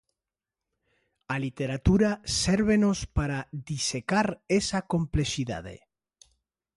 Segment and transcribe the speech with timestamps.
[1.33, 2.09] A literatura
[2.43, 4.27] sérvenos para disecar
[4.59, 5.75] esa complexidade?